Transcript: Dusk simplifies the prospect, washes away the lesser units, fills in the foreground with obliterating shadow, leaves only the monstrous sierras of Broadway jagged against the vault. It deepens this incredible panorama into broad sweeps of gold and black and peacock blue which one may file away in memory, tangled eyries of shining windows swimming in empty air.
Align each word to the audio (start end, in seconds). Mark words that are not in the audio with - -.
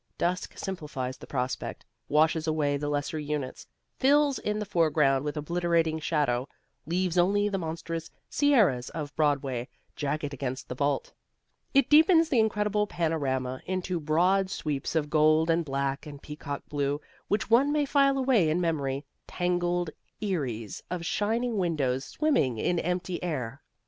Dusk 0.17 0.57
simplifies 0.57 1.15
the 1.19 1.27
prospect, 1.27 1.85
washes 2.09 2.47
away 2.47 2.75
the 2.75 2.89
lesser 2.89 3.19
units, 3.19 3.67
fills 3.99 4.39
in 4.39 4.57
the 4.57 4.65
foreground 4.65 5.23
with 5.23 5.37
obliterating 5.37 5.99
shadow, 5.99 6.47
leaves 6.87 7.19
only 7.19 7.47
the 7.49 7.59
monstrous 7.59 8.09
sierras 8.27 8.89
of 8.95 9.15
Broadway 9.15 9.67
jagged 9.95 10.33
against 10.33 10.67
the 10.69 10.73
vault. 10.73 11.13
It 11.75 11.87
deepens 11.87 12.29
this 12.29 12.39
incredible 12.39 12.87
panorama 12.87 13.61
into 13.67 13.99
broad 13.99 14.49
sweeps 14.49 14.95
of 14.95 15.11
gold 15.11 15.51
and 15.51 15.63
black 15.63 16.07
and 16.07 16.19
peacock 16.19 16.63
blue 16.67 16.99
which 17.27 17.51
one 17.51 17.71
may 17.71 17.85
file 17.85 18.17
away 18.17 18.49
in 18.49 18.59
memory, 18.59 19.05
tangled 19.27 19.91
eyries 20.19 20.81
of 20.89 21.05
shining 21.05 21.59
windows 21.59 22.03
swimming 22.05 22.57
in 22.57 22.79
empty 22.79 23.21
air. 23.21 23.61